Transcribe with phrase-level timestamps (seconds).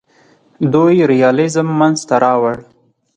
[0.73, 2.55] دوی ریالیزم منځ ته راوړ.